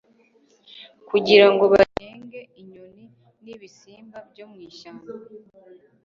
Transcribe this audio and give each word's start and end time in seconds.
kugira 1.09 1.45
ngo 1.53 1.63
bagenge 1.73 2.39
inyoni 2.61 3.05
n'ibisimba 3.43 4.17
byo 4.29 4.45
mu 4.51 4.57
ishyamba 4.69 5.11